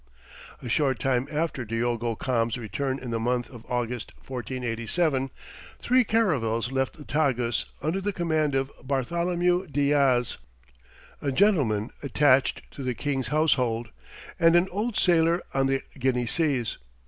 [0.63, 5.29] A short time after Diogo Cam's return in the month of August, 1487,
[5.79, 10.37] three caravels left the Tagus under the command of Bartholomew Diaz,
[11.21, 13.89] a gentleman attached to the king's household,
[14.39, 16.79] and an old sailor on the Guinea seas.